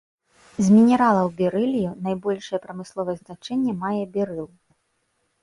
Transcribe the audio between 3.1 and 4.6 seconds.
значэнне мае берыл.